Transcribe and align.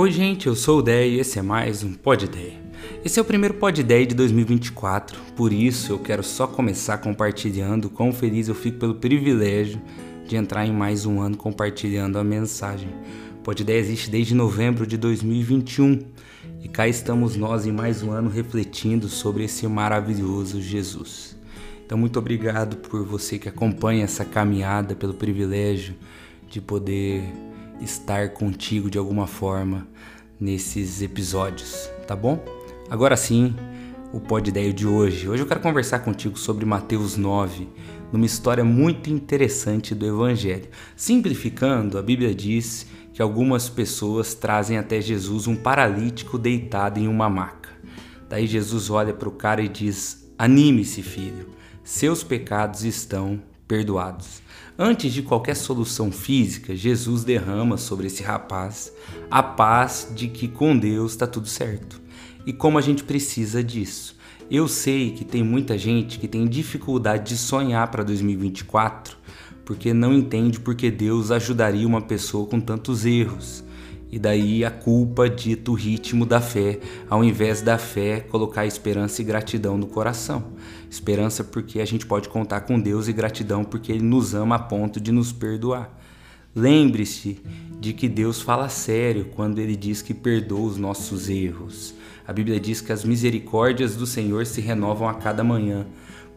Oi, 0.00 0.12
gente, 0.12 0.46
eu 0.46 0.54
sou 0.54 0.78
o 0.78 0.82
Dé 0.82 1.08
e 1.08 1.18
esse 1.18 1.40
é 1.40 1.42
mais 1.42 1.82
um 1.82 1.92
Pod 1.92 2.24
Ideia. 2.24 2.52
Esse 3.04 3.18
é 3.18 3.22
o 3.22 3.24
primeiro 3.24 3.54
Pod 3.54 3.80
Ideia 3.80 4.06
de 4.06 4.14
2024, 4.14 5.20
por 5.34 5.52
isso 5.52 5.90
eu 5.90 5.98
quero 5.98 6.22
só 6.22 6.46
começar 6.46 6.98
compartilhando 6.98 7.90
quão 7.90 8.12
feliz 8.12 8.46
eu 8.46 8.54
fico 8.54 8.78
pelo 8.78 8.94
privilégio 8.94 9.82
de 10.24 10.36
entrar 10.36 10.64
em 10.64 10.72
mais 10.72 11.04
um 11.04 11.20
ano 11.20 11.36
compartilhando 11.36 12.16
a 12.16 12.22
mensagem. 12.22 12.90
Pod 13.42 13.60
Ideia 13.60 13.80
existe 13.80 14.08
desde 14.08 14.36
novembro 14.36 14.86
de 14.86 14.96
2021 14.96 15.98
e 16.62 16.68
cá 16.68 16.86
estamos 16.86 17.34
nós 17.34 17.66
em 17.66 17.72
mais 17.72 18.00
um 18.00 18.12
ano 18.12 18.30
refletindo 18.30 19.08
sobre 19.08 19.42
esse 19.42 19.66
maravilhoso 19.66 20.62
Jesus. 20.62 21.36
Então, 21.84 21.98
muito 21.98 22.20
obrigado 22.20 22.76
por 22.76 23.04
você 23.04 23.36
que 23.36 23.48
acompanha 23.48 24.04
essa 24.04 24.24
caminhada, 24.24 24.94
pelo 24.94 25.14
privilégio 25.14 25.96
de 26.48 26.60
poder 26.60 27.47
estar 27.80 28.30
contigo 28.30 28.90
de 28.90 28.98
alguma 28.98 29.26
forma 29.26 29.86
nesses 30.40 31.02
episódios, 31.02 31.90
tá 32.06 32.14
bom? 32.14 32.42
Agora 32.90 33.16
sim, 33.16 33.54
o 34.12 34.20
Pod 34.20 34.48
Ideia 34.48 34.72
de 34.72 34.86
hoje. 34.86 35.28
Hoje 35.28 35.42
eu 35.42 35.46
quero 35.46 35.60
conversar 35.60 36.00
contigo 36.00 36.38
sobre 36.38 36.64
Mateus 36.64 37.16
9, 37.16 37.68
numa 38.12 38.24
história 38.26 38.64
muito 38.64 39.10
interessante 39.10 39.94
do 39.94 40.06
Evangelho. 40.06 40.68
Simplificando, 40.96 41.98
a 41.98 42.02
Bíblia 42.02 42.34
diz 42.34 42.86
que 43.12 43.20
algumas 43.20 43.68
pessoas 43.68 44.34
trazem 44.34 44.78
até 44.78 45.00
Jesus 45.00 45.46
um 45.46 45.56
paralítico 45.56 46.38
deitado 46.38 46.98
em 46.98 47.08
uma 47.08 47.28
maca. 47.28 47.68
Daí 48.28 48.46
Jesus 48.46 48.90
olha 48.90 49.12
para 49.12 49.28
o 49.28 49.32
cara 49.32 49.60
e 49.60 49.68
diz: 49.68 50.32
Anime-se, 50.38 51.02
filho, 51.02 51.48
seus 51.82 52.22
pecados 52.22 52.84
estão 52.84 53.40
perdoados. 53.68 54.42
Antes 54.76 55.12
de 55.12 55.22
qualquer 55.22 55.54
solução 55.54 56.10
física, 56.10 56.74
Jesus 56.74 57.22
derrama 57.22 57.76
sobre 57.76 58.08
esse 58.08 58.22
rapaz 58.22 58.92
a 59.30 59.42
paz 59.42 60.10
de 60.14 60.26
que 60.26 60.48
com 60.48 60.76
Deus 60.76 61.12
está 61.12 61.26
tudo 61.26 61.46
certo. 61.46 62.00
E 62.46 62.52
como 62.52 62.78
a 62.78 62.80
gente 62.80 63.04
precisa 63.04 63.62
disso? 63.62 64.16
Eu 64.50 64.66
sei 64.66 65.12
que 65.12 65.24
tem 65.24 65.44
muita 65.44 65.76
gente 65.76 66.18
que 66.18 66.26
tem 66.26 66.48
dificuldade 66.48 67.28
de 67.28 67.36
sonhar 67.36 67.88
para 67.90 68.02
2024 68.02 69.18
porque 69.68 69.92
não 69.92 70.14
entende 70.14 70.58
porque 70.58 70.90
Deus 70.90 71.30
ajudaria 71.30 71.86
uma 71.86 72.00
pessoa 72.00 72.46
com 72.46 72.58
tantos 72.58 73.04
erros. 73.04 73.62
E 74.10 74.18
daí 74.18 74.64
a 74.64 74.70
culpa 74.70 75.28
dita 75.28 75.70
o 75.70 75.74
ritmo 75.74 76.24
da 76.24 76.40
fé, 76.40 76.80
ao 77.10 77.22
invés 77.22 77.60
da 77.60 77.76
fé 77.76 78.20
colocar 78.20 78.64
esperança 78.64 79.20
e 79.20 79.24
gratidão 79.24 79.76
no 79.76 79.86
coração. 79.86 80.52
Esperança 80.90 81.44
porque 81.44 81.80
a 81.80 81.84
gente 81.84 82.06
pode 82.06 82.28
contar 82.28 82.62
com 82.62 82.80
Deus 82.80 83.06
e 83.06 83.12
gratidão 83.12 83.64
porque 83.64 83.92
Ele 83.92 84.02
nos 84.02 84.34
ama 84.34 84.56
a 84.56 84.58
ponto 84.58 84.98
de 84.98 85.12
nos 85.12 85.30
perdoar. 85.30 85.94
Lembre-se 86.54 87.40
de 87.78 87.92
que 87.92 88.08
Deus 88.08 88.40
fala 88.40 88.68
sério 88.68 89.26
quando 89.36 89.58
Ele 89.58 89.76
diz 89.76 90.00
que 90.00 90.14
perdoa 90.14 90.68
os 90.68 90.78
nossos 90.78 91.28
erros. 91.28 91.94
A 92.26 92.32
Bíblia 92.32 92.58
diz 92.58 92.80
que 92.80 92.92
as 92.92 93.04
misericórdias 93.04 93.94
do 93.94 94.06
Senhor 94.06 94.46
se 94.46 94.60
renovam 94.60 95.08
a 95.08 95.14
cada 95.14 95.44
manhã, 95.44 95.86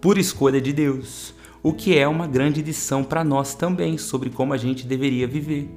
por 0.00 0.18
escolha 0.18 0.60
de 0.60 0.72
Deus, 0.72 1.34
o 1.62 1.72
que 1.72 1.96
é 1.96 2.08
uma 2.08 2.26
grande 2.26 2.62
lição 2.62 3.04
para 3.04 3.22
nós 3.22 3.54
também 3.54 3.98
sobre 3.98 4.30
como 4.30 4.52
a 4.52 4.56
gente 4.56 4.86
deveria 4.86 5.26
viver. 5.26 5.68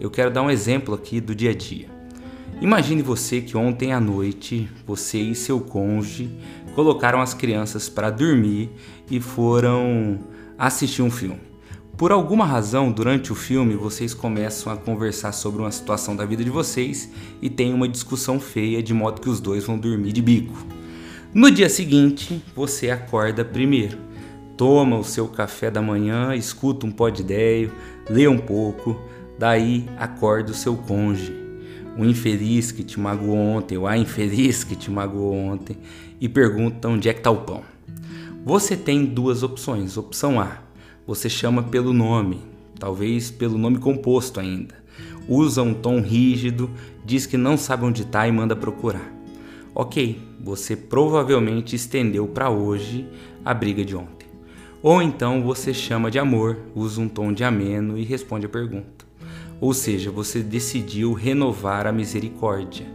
Eu 0.00 0.10
quero 0.10 0.30
dar 0.30 0.42
um 0.42 0.50
exemplo 0.50 0.94
aqui 0.94 1.20
do 1.20 1.34
dia 1.34 1.50
a 1.50 1.54
dia. 1.54 1.88
Imagine 2.60 3.02
você 3.02 3.40
que 3.42 3.56
ontem 3.56 3.92
à 3.92 4.00
noite 4.00 4.68
você 4.86 5.18
e 5.18 5.34
seu 5.34 5.60
cônjuge 5.60 6.30
colocaram 6.74 7.20
as 7.20 7.34
crianças 7.34 7.88
para 7.88 8.10
dormir 8.10 8.70
e 9.10 9.20
foram 9.20 10.18
assistir 10.58 11.02
um 11.02 11.10
filme. 11.10 11.40
Por 11.96 12.12
alguma 12.12 12.44
razão, 12.44 12.92
durante 12.92 13.32
o 13.32 13.34
filme, 13.34 13.74
vocês 13.74 14.12
começam 14.12 14.70
a 14.70 14.76
conversar 14.76 15.32
sobre 15.32 15.62
uma 15.62 15.70
situação 15.70 16.14
da 16.14 16.26
vida 16.26 16.44
de 16.44 16.50
vocês 16.50 17.10
e 17.40 17.48
tem 17.48 17.72
uma 17.72 17.88
discussão 17.88 18.38
feia 18.38 18.82
de 18.82 18.92
modo 18.92 19.20
que 19.20 19.30
os 19.30 19.40
dois 19.40 19.64
vão 19.64 19.78
dormir 19.78 20.12
de 20.12 20.20
bico. 20.20 20.54
No 21.32 21.50
dia 21.50 21.70
seguinte, 21.70 22.42
você 22.54 22.90
acorda 22.90 23.44
primeiro, 23.44 23.98
toma 24.56 24.98
o 24.98 25.04
seu 25.04 25.28
café 25.28 25.70
da 25.70 25.82
manhã, 25.82 26.34
escuta 26.34 26.86
um 26.86 26.90
pó 26.90 27.08
de 27.08 27.22
ideia, 27.22 27.70
lê 28.08 28.26
um 28.26 28.38
pouco, 28.38 28.96
Daí 29.38 29.86
acorda 29.98 30.52
o 30.52 30.54
seu 30.54 30.76
cônjuge, 30.76 31.34
o 31.98 32.04
infeliz 32.04 32.72
que 32.72 32.82
te 32.82 32.98
magoou 32.98 33.36
ontem, 33.36 33.76
ou 33.76 33.86
a 33.86 33.96
infeliz 33.98 34.64
que 34.64 34.74
te 34.74 34.90
magoou 34.90 35.34
ontem, 35.34 35.76
e 36.18 36.28
pergunta 36.28 36.88
onde 36.88 37.08
é 37.08 37.12
que 37.12 37.20
está 37.20 37.30
o 37.30 37.42
pão. 37.42 37.62
Você 38.44 38.76
tem 38.76 39.04
duas 39.04 39.42
opções. 39.42 39.96
Opção 39.96 40.40
A, 40.40 40.62
você 41.06 41.28
chama 41.28 41.64
pelo 41.64 41.92
nome, 41.92 42.40
talvez 42.78 43.30
pelo 43.30 43.58
nome 43.58 43.78
composto 43.78 44.40
ainda. 44.40 44.74
Usa 45.28 45.62
um 45.62 45.74
tom 45.74 46.00
rígido, 46.00 46.70
diz 47.04 47.26
que 47.26 47.36
não 47.36 47.58
sabe 47.58 47.84
onde 47.84 48.02
está 48.02 48.26
e 48.26 48.32
manda 48.32 48.56
procurar. 48.56 49.12
Ok, 49.74 50.18
você 50.40 50.74
provavelmente 50.74 51.76
estendeu 51.76 52.26
para 52.26 52.48
hoje 52.48 53.06
a 53.44 53.52
briga 53.52 53.84
de 53.84 53.94
ontem. 53.94 54.25
Ou 54.82 55.02
então 55.02 55.42
você 55.42 55.72
chama 55.72 56.10
de 56.10 56.18
amor, 56.18 56.58
usa 56.74 57.00
um 57.00 57.08
tom 57.08 57.32
de 57.32 57.42
ameno 57.42 57.98
e 57.98 58.04
responde 58.04 58.46
a 58.46 58.48
pergunta. 58.48 59.04
Ou 59.60 59.72
seja, 59.72 60.10
você 60.10 60.42
decidiu 60.42 61.12
renovar 61.12 61.86
a 61.86 61.92
misericórdia. 61.92 62.86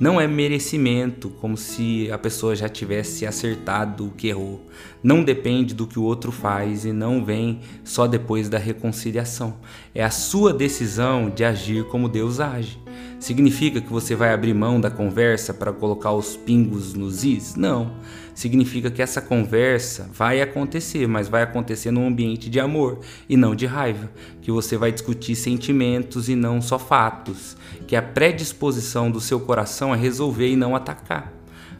Não 0.00 0.20
é 0.20 0.28
merecimento, 0.28 1.28
como 1.28 1.56
se 1.56 2.08
a 2.12 2.16
pessoa 2.16 2.54
já 2.54 2.68
tivesse 2.68 3.26
acertado 3.26 4.06
o 4.06 4.10
que 4.12 4.28
errou. 4.28 4.64
Não 5.02 5.24
depende 5.24 5.74
do 5.74 5.88
que 5.88 5.98
o 5.98 6.04
outro 6.04 6.30
faz 6.30 6.84
e 6.84 6.92
não 6.92 7.24
vem 7.24 7.60
só 7.82 8.06
depois 8.06 8.48
da 8.48 8.58
reconciliação. 8.58 9.56
É 9.92 10.04
a 10.04 10.10
sua 10.10 10.52
decisão 10.52 11.28
de 11.28 11.44
agir 11.44 11.84
como 11.84 12.08
Deus 12.08 12.38
age. 12.38 12.78
Significa 13.18 13.80
que 13.80 13.92
você 13.92 14.14
vai 14.14 14.32
abrir 14.32 14.54
mão 14.54 14.80
da 14.80 14.90
conversa 14.90 15.52
para 15.52 15.72
colocar 15.72 16.12
os 16.12 16.36
pingos 16.36 16.94
nos 16.94 17.24
is? 17.24 17.56
Não. 17.56 17.92
Significa 18.32 18.92
que 18.92 19.02
essa 19.02 19.20
conversa 19.20 20.08
vai 20.14 20.40
acontecer, 20.40 21.08
mas 21.08 21.26
vai 21.26 21.42
acontecer 21.42 21.90
num 21.90 22.06
ambiente 22.06 22.48
de 22.48 22.60
amor 22.60 23.00
e 23.28 23.36
não 23.36 23.56
de 23.56 23.66
raiva. 23.66 24.08
Que 24.40 24.52
você 24.52 24.76
vai 24.76 24.92
discutir 24.92 25.34
sentimentos 25.34 26.28
e 26.28 26.36
não 26.36 26.62
só 26.62 26.78
fatos. 26.78 27.56
Que 27.88 27.96
a 27.96 28.02
predisposição 28.02 29.10
do 29.10 29.20
seu 29.20 29.40
coração 29.40 29.92
é 29.92 29.98
resolver 29.98 30.48
e 30.48 30.56
não 30.56 30.76
atacar. 30.76 31.32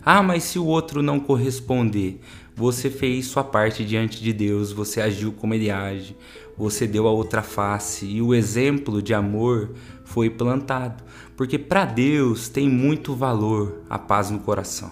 Ah, 0.04 0.22
mas 0.22 0.42
se 0.42 0.58
o 0.58 0.64
outro 0.64 1.02
não 1.02 1.20
corresponder, 1.20 2.20
você 2.58 2.90
fez 2.90 3.26
sua 3.26 3.44
parte 3.44 3.84
diante 3.84 4.20
de 4.20 4.32
Deus, 4.32 4.72
você 4.72 5.00
agiu 5.00 5.30
como 5.30 5.54
ele 5.54 5.70
age, 5.70 6.16
você 6.56 6.88
deu 6.88 7.06
a 7.06 7.12
outra 7.12 7.40
face 7.40 8.04
e 8.04 8.20
o 8.20 8.34
exemplo 8.34 9.00
de 9.00 9.14
amor 9.14 9.74
foi 10.04 10.28
plantado. 10.28 11.04
Porque 11.36 11.56
para 11.56 11.84
Deus 11.84 12.48
tem 12.48 12.68
muito 12.68 13.14
valor 13.14 13.82
a 13.88 13.96
paz 13.96 14.28
no 14.28 14.40
coração. 14.40 14.90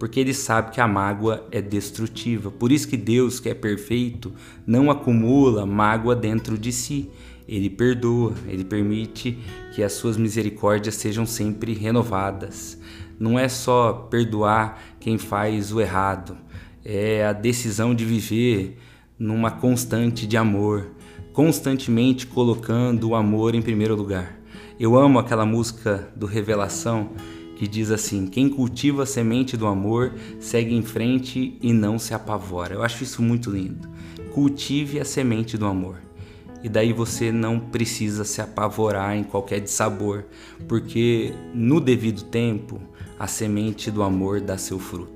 Porque 0.00 0.18
ele 0.18 0.34
sabe 0.34 0.72
que 0.72 0.80
a 0.80 0.88
mágoa 0.88 1.46
é 1.52 1.62
destrutiva. 1.62 2.50
Por 2.50 2.72
isso 2.72 2.88
que 2.88 2.96
Deus, 2.96 3.38
que 3.38 3.48
é 3.48 3.54
perfeito, 3.54 4.32
não 4.66 4.90
acumula 4.90 5.64
mágoa 5.64 6.16
dentro 6.16 6.58
de 6.58 6.72
si. 6.72 7.08
Ele 7.46 7.70
perdoa, 7.70 8.34
ele 8.48 8.64
permite 8.64 9.38
que 9.72 9.80
as 9.80 9.92
suas 9.92 10.16
misericórdias 10.16 10.96
sejam 10.96 11.24
sempre 11.24 11.72
renovadas 11.72 12.76
não 13.18 13.38
é 13.38 13.48
só 13.48 13.92
perdoar 13.92 14.80
quem 15.00 15.18
faz 15.18 15.72
o 15.72 15.80
errado, 15.80 16.36
é 16.88 17.26
a 17.26 17.32
decisão 17.32 17.92
de 17.92 18.04
viver 18.04 18.78
numa 19.18 19.50
constante 19.50 20.24
de 20.24 20.36
amor, 20.36 20.92
constantemente 21.32 22.28
colocando 22.28 23.08
o 23.08 23.16
amor 23.16 23.56
em 23.56 23.60
primeiro 23.60 23.96
lugar. 23.96 24.38
Eu 24.78 24.96
amo 24.96 25.18
aquela 25.18 25.44
música 25.44 26.08
do 26.14 26.26
Revelação 26.26 27.10
que 27.56 27.66
diz 27.66 27.90
assim: 27.90 28.28
Quem 28.28 28.48
cultiva 28.48 29.02
a 29.02 29.06
semente 29.06 29.56
do 29.56 29.66
amor 29.66 30.14
segue 30.38 30.76
em 30.76 30.82
frente 30.82 31.58
e 31.60 31.72
não 31.72 31.98
se 31.98 32.14
apavora. 32.14 32.74
Eu 32.74 32.84
acho 32.84 33.02
isso 33.02 33.20
muito 33.20 33.50
lindo. 33.50 33.88
Cultive 34.32 35.00
a 35.00 35.04
semente 35.04 35.58
do 35.58 35.66
amor. 35.66 35.96
E 36.62 36.68
daí 36.68 36.92
você 36.92 37.32
não 37.32 37.58
precisa 37.58 38.24
se 38.24 38.40
apavorar 38.40 39.16
em 39.16 39.24
qualquer 39.24 39.60
dissabor, 39.60 40.24
porque 40.68 41.34
no 41.52 41.80
devido 41.80 42.22
tempo 42.22 42.80
a 43.18 43.26
semente 43.26 43.90
do 43.90 44.04
amor 44.04 44.40
dá 44.40 44.56
seu 44.56 44.78
fruto. 44.78 45.15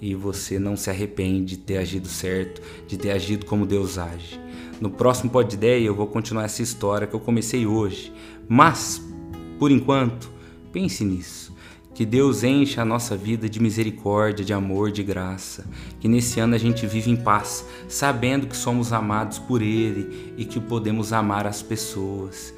E 0.00 0.14
você 0.14 0.58
não 0.58 0.76
se 0.76 0.88
arrepende 0.88 1.56
de 1.56 1.58
ter 1.58 1.78
agido 1.78 2.08
certo, 2.08 2.62
de 2.86 2.96
ter 2.96 3.10
agido 3.10 3.46
como 3.46 3.66
Deus 3.66 3.98
age. 3.98 4.40
No 4.80 4.90
próximo 4.90 5.30
Pod 5.30 5.54
Ideia 5.54 5.86
eu 5.86 5.94
vou 5.94 6.06
continuar 6.06 6.44
essa 6.44 6.62
história 6.62 7.06
que 7.06 7.14
eu 7.14 7.20
comecei 7.20 7.66
hoje. 7.66 8.12
Mas, 8.48 9.02
por 9.58 9.70
enquanto, 9.70 10.30
pense 10.72 11.04
nisso. 11.04 11.54
Que 11.92 12.06
Deus 12.06 12.42
encha 12.42 12.80
a 12.80 12.84
nossa 12.84 13.14
vida 13.14 13.46
de 13.46 13.60
misericórdia, 13.60 14.42
de 14.42 14.54
amor, 14.54 14.90
de 14.90 15.02
graça. 15.02 15.66
Que 15.98 16.08
nesse 16.08 16.40
ano 16.40 16.54
a 16.54 16.58
gente 16.58 16.86
vive 16.86 17.10
em 17.10 17.16
paz, 17.16 17.66
sabendo 17.88 18.46
que 18.46 18.56
somos 18.56 18.90
amados 18.90 19.38
por 19.38 19.60
Ele 19.60 20.32
e 20.38 20.46
que 20.46 20.58
podemos 20.58 21.12
amar 21.12 21.46
as 21.46 21.60
pessoas 21.60 22.54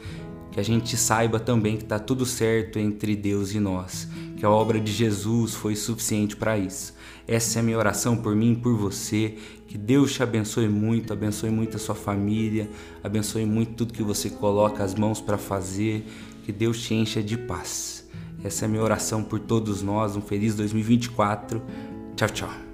que 0.52 0.60
a 0.60 0.62
gente 0.62 0.96
saiba 0.96 1.40
também 1.40 1.76
que 1.76 1.82
está 1.82 1.98
tudo 1.98 2.24
certo 2.26 2.78
entre 2.78 3.16
Deus 3.16 3.54
e 3.54 3.58
nós, 3.58 4.06
que 4.36 4.44
a 4.44 4.50
obra 4.50 4.78
de 4.78 4.92
Jesus 4.92 5.54
foi 5.54 5.74
suficiente 5.74 6.36
para 6.36 6.58
isso. 6.58 6.94
Essa 7.26 7.58
é 7.58 7.60
a 7.60 7.62
minha 7.62 7.78
oração 7.78 8.16
por 8.16 8.36
mim 8.36 8.52
e 8.52 8.56
por 8.56 8.76
você. 8.76 9.36
Que 9.66 9.78
Deus 9.78 10.12
te 10.12 10.22
abençoe 10.22 10.68
muito, 10.68 11.12
abençoe 11.12 11.50
muito 11.50 11.76
a 11.76 11.80
sua 11.80 11.94
família, 11.94 12.68
abençoe 13.02 13.46
muito 13.46 13.74
tudo 13.74 13.94
que 13.94 14.02
você 14.02 14.28
coloca 14.28 14.84
as 14.84 14.94
mãos 14.94 15.20
para 15.20 15.38
fazer. 15.38 16.04
Que 16.44 16.52
Deus 16.52 16.82
te 16.82 16.94
encha 16.94 17.22
de 17.22 17.38
paz. 17.38 18.06
Essa 18.44 18.64
é 18.64 18.66
a 18.66 18.68
minha 18.68 18.82
oração 18.82 19.22
por 19.22 19.38
todos 19.38 19.82
nós. 19.82 20.16
Um 20.16 20.20
feliz 20.20 20.54
2024. 20.56 21.62
Tchau, 22.16 22.28
tchau. 22.28 22.71